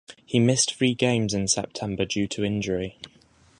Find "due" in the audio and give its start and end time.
2.05-2.27